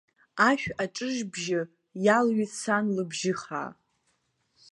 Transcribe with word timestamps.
Ашә 0.49 0.67
аҿыжбжьы 0.83 1.61
иаалҩит 2.05 2.51
сан 2.61 2.85
лыбжьыхаа. 2.95 3.69